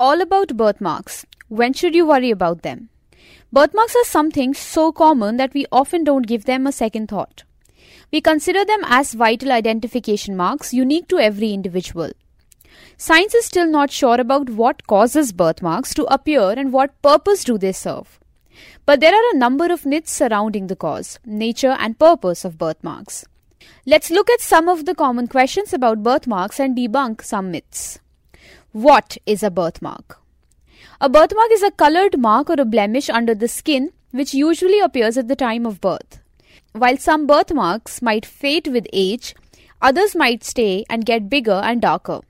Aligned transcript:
all 0.00 0.22
about 0.22 0.56
birthmarks. 0.56 1.26
When 1.48 1.74
should 1.74 1.94
you 1.94 2.06
worry 2.06 2.30
about 2.30 2.62
them? 2.62 2.88
Birthmarks 3.52 3.94
are 3.94 4.04
something 4.04 4.54
so 4.54 4.92
common 4.92 5.36
that 5.36 5.52
we 5.52 5.66
often 5.70 6.04
don't 6.04 6.26
give 6.26 6.46
them 6.46 6.66
a 6.66 6.72
second 6.72 7.08
thought. 7.08 7.44
We 8.10 8.22
consider 8.22 8.64
them 8.64 8.80
as 8.86 9.12
vital 9.12 9.52
identification 9.52 10.38
marks 10.38 10.72
unique 10.72 11.06
to 11.08 11.18
every 11.18 11.52
individual. 11.52 12.12
Science 12.96 13.34
is 13.34 13.44
still 13.44 13.66
not 13.66 13.90
sure 13.90 14.18
about 14.18 14.48
what 14.48 14.86
causes 14.86 15.32
birthmarks 15.32 15.92
to 15.94 16.04
appear 16.04 16.50
and 16.50 16.72
what 16.72 17.02
purpose 17.02 17.44
do 17.44 17.58
they 17.58 17.72
serve. 17.72 18.18
But 18.86 19.00
there 19.00 19.14
are 19.14 19.30
a 19.34 19.38
number 19.38 19.70
of 19.70 19.84
myths 19.84 20.12
surrounding 20.12 20.68
the 20.68 20.76
cause, 20.76 21.18
nature, 21.26 21.76
and 21.78 21.98
purpose 21.98 22.44
of 22.46 22.56
birthmarks. 22.56 23.26
Let's 23.84 24.10
look 24.10 24.30
at 24.30 24.40
some 24.40 24.66
of 24.66 24.86
the 24.86 24.94
common 24.94 25.28
questions 25.28 25.74
about 25.74 26.02
birthmarks 26.02 26.58
and 26.58 26.74
debunk 26.74 27.22
some 27.22 27.50
myths. 27.50 27.98
What 28.72 29.18
is 29.26 29.42
a 29.42 29.50
birthmark? 29.50 30.20
A 31.00 31.08
birthmark 31.08 31.50
is 31.50 31.62
a 31.64 31.72
colored 31.72 32.16
mark 32.16 32.48
or 32.48 32.54
a 32.56 32.64
blemish 32.64 33.08
under 33.08 33.34
the 33.34 33.48
skin 33.48 33.90
which 34.12 34.32
usually 34.32 34.78
appears 34.78 35.18
at 35.18 35.26
the 35.26 35.34
time 35.34 35.66
of 35.66 35.80
birth. 35.80 36.20
While 36.72 36.96
some 36.96 37.26
birthmarks 37.26 38.00
might 38.00 38.24
fade 38.24 38.68
with 38.68 38.86
age, 38.92 39.34
others 39.82 40.14
might 40.14 40.44
stay 40.44 40.84
and 40.88 41.04
get 41.04 41.28
bigger 41.28 41.60
and 41.64 41.82
darker. 41.82 42.20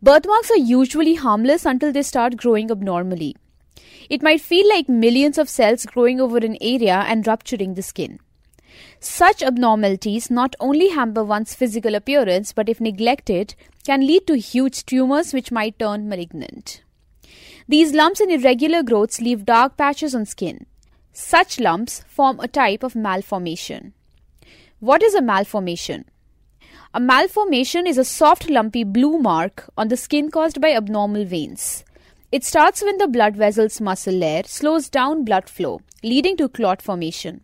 Birthmarks 0.00 0.52
are 0.52 0.58
usually 0.58 1.16
harmless 1.16 1.66
until 1.66 1.90
they 1.90 2.02
start 2.02 2.36
growing 2.36 2.70
abnormally. 2.70 3.34
It 4.08 4.22
might 4.22 4.40
feel 4.40 4.68
like 4.68 4.88
millions 4.88 5.36
of 5.36 5.48
cells 5.48 5.84
growing 5.84 6.20
over 6.20 6.36
an 6.36 6.56
area 6.60 7.04
and 7.08 7.26
rupturing 7.26 7.74
the 7.74 7.82
skin. 7.82 8.20
Such 9.00 9.42
abnormalities 9.42 10.30
not 10.30 10.56
only 10.60 10.88
hamper 10.88 11.24
one's 11.24 11.54
physical 11.54 11.94
appearance 11.94 12.52
but, 12.52 12.68
if 12.68 12.80
neglected, 12.80 13.54
can 13.84 14.06
lead 14.06 14.26
to 14.26 14.38
huge 14.38 14.84
tumors 14.86 15.32
which 15.32 15.52
might 15.52 15.78
turn 15.78 16.08
malignant. 16.08 16.82
These 17.68 17.94
lumps 17.94 18.20
and 18.20 18.30
irregular 18.30 18.82
growths 18.82 19.20
leave 19.20 19.44
dark 19.44 19.76
patches 19.76 20.14
on 20.14 20.26
skin. 20.26 20.66
Such 21.12 21.60
lumps 21.60 22.04
form 22.08 22.40
a 22.40 22.48
type 22.48 22.82
of 22.82 22.96
malformation. 22.96 23.92
What 24.80 25.02
is 25.02 25.14
a 25.14 25.22
malformation? 25.22 26.04
A 26.92 27.00
malformation 27.00 27.86
is 27.86 27.98
a 27.98 28.04
soft, 28.04 28.50
lumpy 28.50 28.84
blue 28.84 29.18
mark 29.18 29.68
on 29.76 29.88
the 29.88 29.96
skin 29.96 30.30
caused 30.30 30.60
by 30.60 30.72
abnormal 30.72 31.24
veins. 31.24 31.84
It 32.30 32.44
starts 32.44 32.82
when 32.82 32.98
the 32.98 33.08
blood 33.08 33.36
vessel's 33.36 33.80
muscle 33.80 34.14
layer 34.14 34.42
slows 34.44 34.88
down 34.88 35.24
blood 35.24 35.48
flow, 35.48 35.80
leading 36.02 36.36
to 36.36 36.48
clot 36.48 36.82
formation. 36.82 37.42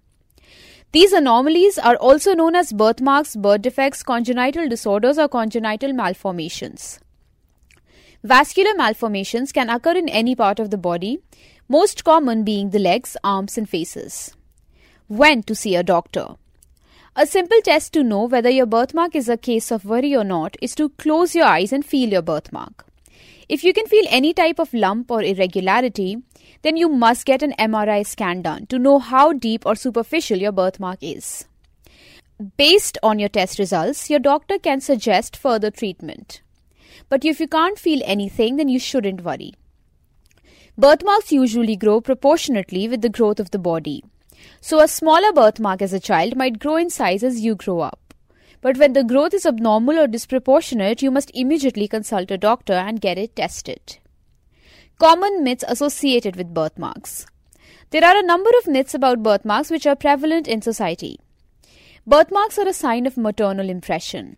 These 0.93 1.13
anomalies 1.13 1.79
are 1.79 1.95
also 1.95 2.35
known 2.35 2.57
as 2.57 2.73
birthmarks, 2.73 3.37
birth 3.37 3.63
defects, 3.63 4.03
congenital 4.03 4.69
disorders, 4.69 5.19
or 5.19 5.29
congenital 5.29 5.93
malformations. 5.93 6.99
Vascular 8.25 8.75
malformations 8.75 9.53
can 9.53 9.71
occur 9.71 9.93
in 9.93 10.09
any 10.09 10.35
part 10.35 10.59
of 10.59 10.71
the 10.71 10.77
body, 10.77 11.21
most 11.69 12.05
common 12.05 12.43
being 12.43 12.71
the 12.71 12.81
legs, 12.81 13.17
arms, 13.23 13.57
and 13.57 13.69
faces. 13.69 14.35
When 15.07 15.45
to 15.45 15.55
see 15.55 15.77
a 15.77 15.85
doctor? 15.85 16.35
A 17.15 17.25
simple 17.25 17.61
test 17.63 17.93
to 17.93 18.03
know 18.03 18.25
whether 18.25 18.51
your 18.51 18.67
birthmark 18.67 19.15
is 19.15 19.29
a 19.29 19.37
case 19.37 19.71
of 19.71 19.85
worry 19.85 20.17
or 20.17 20.25
not 20.25 20.57
is 20.61 20.75
to 20.75 20.89
close 20.91 21.37
your 21.37 21.45
eyes 21.45 21.73
and 21.73 21.85
feel 21.85 22.11
your 22.11 22.23
birthmark. 22.23 22.85
If 23.49 23.63
you 23.63 23.73
can 23.73 23.87
feel 23.87 24.05
any 24.09 24.35
type 24.35 24.59
of 24.59 24.75
lump 24.75 25.11
or 25.11 25.23
irregularity, 25.23 26.19
then 26.63 26.77
you 26.77 26.89
must 26.89 27.27
get 27.27 27.43
an 27.43 27.55
MRI 27.59 28.07
scan 28.07 28.43
done 28.43 28.67
to 28.67 28.79
know 28.79 28.99
how 28.99 29.33
deep 29.33 29.65
or 29.65 29.75
superficial 29.75 30.39
your 30.39 30.53
birthmark 30.53 30.99
is. 31.01 31.47
Based 32.57 32.97
on 33.03 33.19
your 33.19 33.29
test 33.29 33.59
results, 33.59 34.09
your 34.09 34.19
doctor 34.19 34.59
can 34.59 34.81
suggest 34.81 35.37
further 35.37 35.71
treatment. 35.71 36.41
But 37.09 37.25
if 37.25 37.41
you 37.41 37.49
can't 37.49 37.79
feel 37.79 38.01
anything, 38.05 38.57
then 38.57 38.69
you 38.69 38.79
shouldn't 38.79 39.25
worry. 39.25 39.55
Birthmarks 40.79 41.33
usually 41.33 41.77
grow 41.77 42.01
proportionately 42.01 42.89
with 42.89 43.03
the 43.03 43.11
growth 43.11 43.41
of 43.41 43.51
the 43.51 43.59
body. 43.59 44.03
So, 44.63 44.81
a 44.81 44.89
smaller 44.89 45.33
birthmark 45.33 45.83
as 45.83 45.93
a 45.93 46.01
child 46.01 46.37
might 46.37 46.59
grow 46.59 46.77
in 46.77 46.89
size 46.89 47.23
as 47.23 47.41
you 47.41 47.55
grow 47.55 47.81
up. 47.81 48.15
But 48.63 48.79
when 48.79 48.93
the 48.93 49.05
growth 49.05 49.35
is 49.35 49.45
abnormal 49.45 49.99
or 49.99 50.07
disproportionate, 50.07 51.03
you 51.03 51.11
must 51.11 51.31
immediately 51.35 51.89
consult 51.89 52.31
a 52.31 52.39
doctor 52.39 52.73
and 52.73 53.01
get 53.01 53.19
it 53.19 53.37
tested. 53.37 53.99
Common 55.01 55.43
myths 55.43 55.65
associated 55.67 56.37
with 56.37 56.53
birthmarks. 56.53 57.25
There 57.89 58.05
are 58.05 58.19
a 58.19 58.23
number 58.23 58.51
of 58.59 58.67
myths 58.67 58.93
about 58.93 59.23
birthmarks 59.23 59.71
which 59.71 59.87
are 59.87 59.97
prevalent 59.97 60.47
in 60.47 60.61
society. 60.61 61.19
Birthmarks 62.07 62.59
are 62.59 62.69
a 62.69 62.75
sign 62.75 63.07
of 63.07 63.17
maternal 63.17 63.71
impression. 63.71 64.37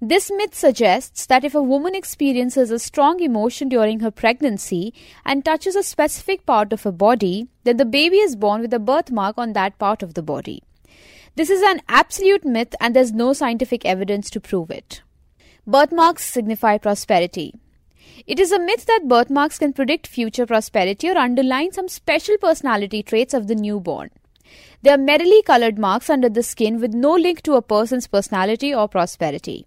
This 0.00 0.28
myth 0.34 0.56
suggests 0.56 1.24
that 1.26 1.44
if 1.44 1.54
a 1.54 1.62
woman 1.62 1.94
experiences 1.94 2.72
a 2.72 2.80
strong 2.80 3.20
emotion 3.20 3.68
during 3.68 4.00
her 4.00 4.10
pregnancy 4.10 4.92
and 5.24 5.44
touches 5.44 5.76
a 5.76 5.84
specific 5.84 6.46
part 6.46 6.72
of 6.72 6.82
her 6.82 6.90
body, 6.90 7.46
then 7.62 7.76
the 7.76 7.84
baby 7.84 8.16
is 8.16 8.34
born 8.34 8.60
with 8.60 8.74
a 8.74 8.80
birthmark 8.80 9.38
on 9.38 9.52
that 9.52 9.78
part 9.78 10.02
of 10.02 10.14
the 10.14 10.22
body. 10.22 10.64
This 11.36 11.48
is 11.48 11.62
an 11.62 11.80
absolute 11.88 12.44
myth 12.44 12.74
and 12.80 12.96
there's 12.96 13.12
no 13.12 13.32
scientific 13.32 13.84
evidence 13.84 14.30
to 14.30 14.40
prove 14.40 14.72
it. 14.72 15.02
Birthmarks 15.64 16.24
signify 16.24 16.76
prosperity. 16.78 17.54
It 18.26 18.38
is 18.38 18.52
a 18.52 18.58
myth 18.58 18.86
that 18.86 19.08
birthmarks 19.08 19.58
can 19.58 19.72
predict 19.72 20.06
future 20.06 20.46
prosperity 20.46 21.08
or 21.08 21.18
underline 21.18 21.72
some 21.72 21.88
special 21.88 22.36
personality 22.38 23.02
traits 23.02 23.34
of 23.34 23.46
the 23.48 23.54
newborn. 23.54 24.10
They 24.82 24.90
are 24.90 24.98
merely 24.98 25.42
colored 25.42 25.78
marks 25.78 26.10
under 26.10 26.28
the 26.28 26.42
skin 26.42 26.80
with 26.80 26.92
no 26.92 27.14
link 27.14 27.42
to 27.42 27.54
a 27.54 27.62
person's 27.62 28.06
personality 28.06 28.74
or 28.74 28.88
prosperity. 28.88 29.66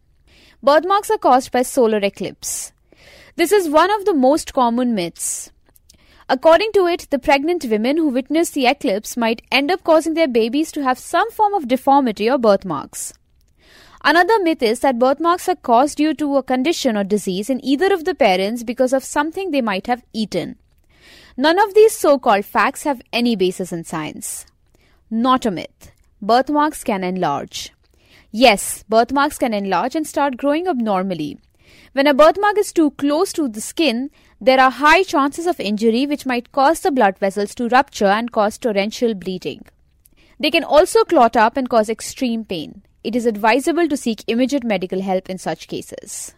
Birthmarks 0.62 1.10
are 1.10 1.18
caused 1.18 1.52
by 1.52 1.62
solar 1.62 2.00
eclipse. 2.00 2.72
This 3.36 3.52
is 3.52 3.70
one 3.70 3.92
of 3.92 4.06
the 4.06 4.14
most 4.14 4.54
common 4.54 4.96
myths. 4.96 5.52
According 6.28 6.72
to 6.74 6.88
it, 6.88 7.08
the 7.12 7.20
pregnant 7.20 7.66
women 7.66 7.98
who 7.98 8.08
witness 8.10 8.50
the 8.50 8.66
eclipse 8.66 9.16
might 9.16 9.42
end 9.52 9.70
up 9.70 9.84
causing 9.84 10.16
their 10.16 10.28
babies 10.28 10.72
to 10.72 10.84
have 10.84 10.98
some 10.98 11.30
form 11.32 11.54
of 11.54 11.68
deformity 11.68 12.30
or 12.30 12.38
birthmarks. 12.38 13.14
Another 14.08 14.38
myth 14.38 14.62
is 14.62 14.82
that 14.82 15.00
birthmarks 15.00 15.50
are 15.50 15.56
caused 15.56 15.98
due 15.98 16.14
to 16.14 16.38
a 16.38 16.44
condition 16.44 16.96
or 16.96 17.04
disease 17.04 17.50
in 17.50 17.64
either 17.66 17.92
of 17.92 18.06
the 18.06 18.14
parents 18.14 18.62
because 18.62 18.94
of 18.94 19.04
something 19.04 19.50
they 19.50 19.62
might 19.62 19.88
have 19.88 20.04
eaten. 20.14 20.60
None 21.36 21.58
of 21.58 21.74
these 21.74 21.98
so 21.98 22.20
called 22.20 22.46
facts 22.46 22.84
have 22.84 23.02
any 23.12 23.36
basis 23.36 23.74
in 23.74 23.84
science. 23.84 24.46
Not 25.10 25.48
a 25.48 25.50
myth. 25.50 25.92
Birthmarks 26.22 26.84
can 26.84 27.04
enlarge. 27.04 27.74
Yes, 28.30 28.84
birthmarks 28.88 29.40
can 29.40 29.56
enlarge 29.56 29.96
and 29.96 30.06
start 30.06 30.38
growing 30.38 30.68
abnormally. 30.68 31.40
When 31.94 32.06
a 32.06 32.14
birthmark 32.14 32.60
is 32.60 32.72
too 32.72 32.92
close 32.92 33.34
to 33.34 33.48
the 33.48 33.60
skin, 33.60 34.12
there 34.40 34.60
are 34.60 34.70
high 34.70 35.02
chances 35.02 35.48
of 35.48 35.60
injury 35.60 36.06
which 36.06 36.28
might 36.28 36.52
cause 36.52 36.82
the 36.82 36.92
blood 36.92 37.18
vessels 37.18 37.56
to 37.56 37.70
rupture 37.70 38.06
and 38.06 38.32
cause 38.32 38.60
torrential 38.60 39.16
bleeding. 39.16 39.66
They 40.40 40.52
can 40.52 40.64
also 40.64 41.04
clot 41.06 41.36
up 41.36 41.58
and 41.58 41.68
cause 41.68 41.90
extreme 41.90 42.46
pain. 42.46 42.84
It 43.06 43.16
is 43.16 43.28
advisable 43.28 43.88
to 43.88 43.96
seek 43.96 44.24
immediate 44.26 44.64
medical 44.64 45.00
help 45.00 45.30
in 45.30 45.38
such 45.38 45.68
cases. 45.68 46.34